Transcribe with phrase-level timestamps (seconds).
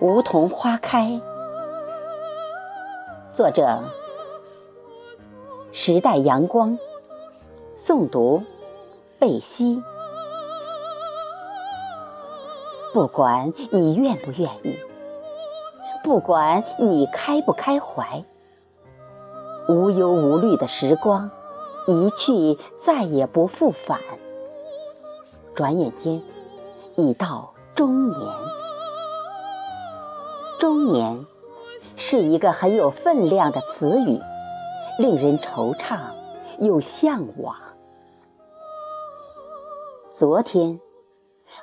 [0.00, 1.20] 梧桐花开，
[3.32, 3.82] 作者：
[5.72, 6.78] 时代阳光，
[7.76, 8.42] 诵读：
[9.18, 9.82] 贝西。
[12.92, 14.78] 不管你愿不愿意，
[16.02, 18.24] 不管你开不开怀，
[19.68, 21.30] 无忧无虑的时光
[21.86, 24.00] 一去再也不复返。
[25.54, 26.22] 转眼间，
[26.96, 28.20] 已到中年。
[30.58, 31.26] 中年
[31.96, 34.18] 是一个很有分量的词语，
[34.98, 35.98] 令人惆怅
[36.58, 37.54] 又向往。
[40.12, 40.80] 昨天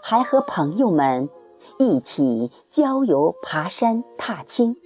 [0.01, 1.29] 还和朋友们
[1.79, 4.77] 一起郊游、爬山、踏青，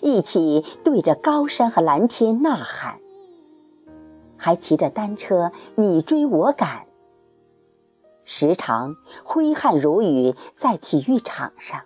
[0.00, 3.00] 一起对着高山和蓝天呐喊，
[4.38, 6.86] 还骑着单车你追我赶，
[8.32, 11.80] 时常挥汗如雨在体育场上。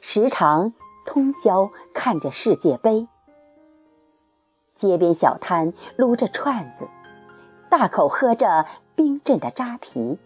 [0.00, 0.74] 时常
[1.06, 3.06] 通宵看着世界杯，
[4.74, 6.88] 街边小摊撸着串子，
[7.70, 8.66] 大口喝着
[8.96, 10.18] 冰镇的扎啤，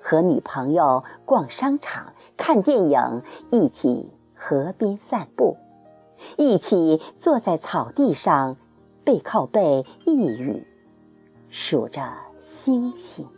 [0.00, 5.58] 和女朋友逛商场、看电影，一起河边散步，
[6.38, 8.56] 一起坐在草地上
[9.04, 10.66] 背靠背一语，
[11.50, 13.28] 数着星星。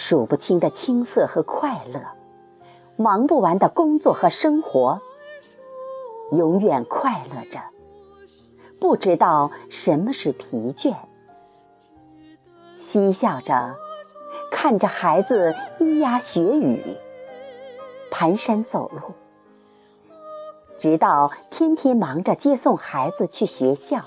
[0.00, 2.00] 数不清的青涩和快乐，
[2.96, 4.98] 忙不完的工作和生活，
[6.32, 7.60] 永远快乐着，
[8.80, 10.94] 不知道什么是疲倦，
[12.78, 13.76] 嬉笑着，
[14.50, 16.96] 看着孩子咿呀学语，
[18.10, 19.12] 蹒跚走路，
[20.78, 24.00] 直到天天忙着接送孩子去学校，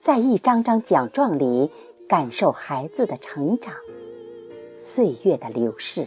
[0.00, 1.70] 在一张张奖状里
[2.08, 3.74] 感受孩子的成长。
[4.88, 6.06] 岁月的流逝，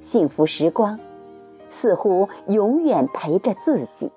[0.00, 1.00] 幸福时光
[1.68, 4.12] 似乎永远陪着自己。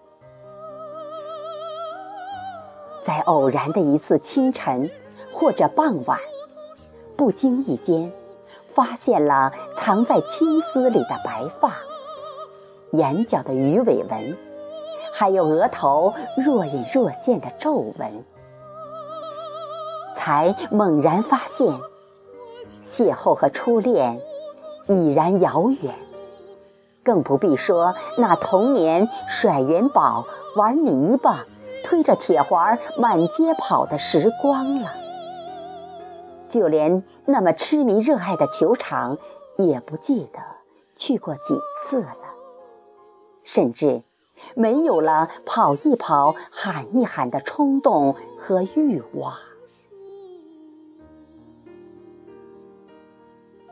[3.02, 4.92] 在偶然的一次清晨
[5.34, 6.20] 或者傍晚，
[7.18, 8.12] 不经意间
[8.76, 11.74] 发现了藏在青丝里的白发，
[12.92, 14.38] 眼角的鱼尾纹，
[15.12, 18.24] 还有额头若隐若现的皱纹，
[20.14, 21.74] 才猛然发现。
[22.84, 24.20] 邂逅和初恋
[24.88, 25.96] 已然遥远，
[27.04, 30.26] 更不必说那童年甩元宝、
[30.56, 31.44] 玩泥巴、
[31.84, 34.92] 推着铁环满街跑的时光了。
[36.48, 39.18] 就连那么痴迷热爱的球场，
[39.58, 40.40] 也不记得
[40.96, 42.18] 去过几次了，
[43.44, 44.02] 甚至
[44.56, 49.34] 没有了跑一跑、喊一喊的冲动和欲望。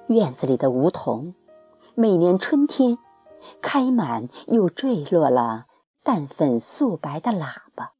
[0.07, 1.35] 院子里的梧桐，
[1.94, 2.97] 每年春天
[3.62, 5.66] 开满又坠落了
[6.01, 7.91] 淡粉素白的喇叭；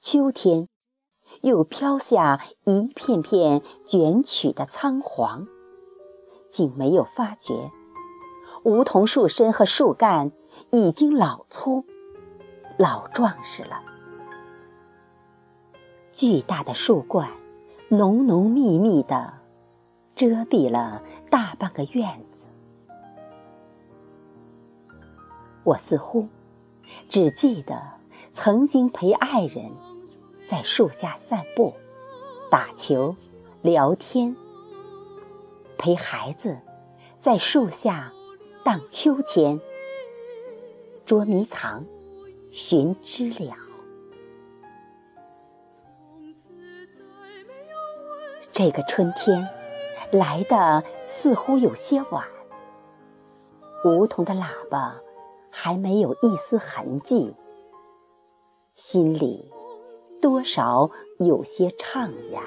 [0.00, 0.66] 秋天
[1.42, 5.46] 又飘下一片片卷曲的苍黄，
[6.50, 7.70] 竟没有发觉
[8.64, 10.32] 梧桐树身和树干
[10.70, 11.84] 已经老粗、
[12.78, 13.82] 老壮实了。
[16.12, 17.30] 巨大的树冠，
[17.88, 19.39] 浓浓密密的。
[20.20, 22.44] 遮蔽了大半个院子，
[25.64, 26.28] 我似乎
[27.08, 27.80] 只记得
[28.30, 29.72] 曾经陪爱人
[30.46, 31.72] 在树下散步、
[32.50, 33.16] 打球、
[33.62, 34.36] 聊天，
[35.78, 36.58] 陪孩子
[37.18, 38.12] 在树下
[38.62, 39.58] 荡秋千、
[41.06, 41.86] 捉迷藏、
[42.52, 43.56] 寻知了。
[48.52, 49.48] 这个春天。
[50.12, 52.24] 来的似乎有些晚，
[53.84, 54.96] 梧桐的喇叭
[55.50, 57.34] 还没有一丝痕迹，
[58.74, 59.50] 心里
[60.20, 62.42] 多少有些怅然。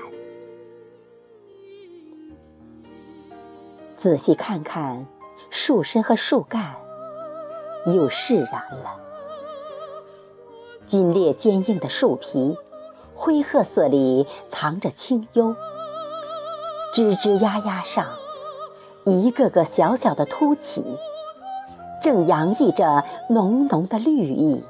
[3.95, 5.05] 仔细看看
[5.49, 6.75] 树身和树干，
[7.85, 8.99] 又释然了。
[10.85, 12.57] 金裂坚硬的树皮，
[13.15, 15.55] 灰褐色里藏着清幽。
[16.93, 18.05] 枝枝丫丫上，
[19.03, 20.83] 一个个小小的凸起，
[22.03, 24.63] 正洋溢着浓浓的绿意。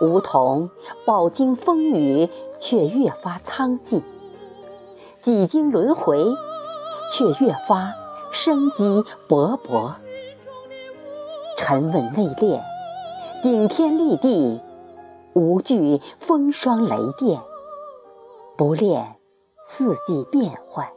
[0.00, 0.70] 梧桐
[1.04, 4.00] 饱经风雨，却越发苍劲；
[5.20, 6.24] 几经轮回，
[7.12, 7.92] 却越发
[8.32, 9.96] 生机勃勃。
[11.58, 12.62] 沉稳内敛，
[13.42, 14.62] 顶天立地，
[15.34, 17.38] 无惧风霜雷电，
[18.56, 19.15] 不恋
[19.68, 20.90] 四季变换，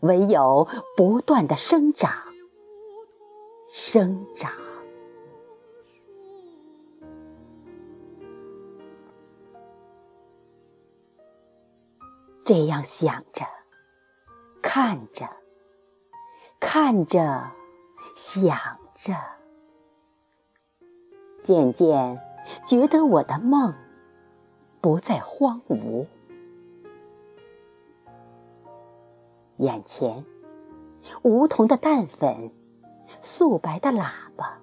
[0.00, 2.10] 唯有不断的生长，
[3.70, 4.50] 生长。
[12.46, 13.44] 这样想着，
[14.62, 15.28] 看着，
[16.58, 17.52] 看着，
[18.16, 18.56] 想
[18.96, 19.14] 着，
[21.42, 22.20] 渐渐
[22.66, 23.74] 觉得我的梦
[24.80, 26.06] 不再荒芜。
[29.58, 30.24] 眼前
[31.22, 32.50] 梧桐的淡粉，
[33.22, 34.58] 素白的喇叭。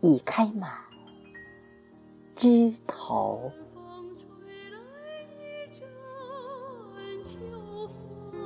[0.00, 0.70] 已开满
[2.34, 3.52] 枝头。
[7.24, 7.36] 秋
[8.32, 8.42] 风。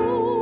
[0.00, 0.39] Ooh.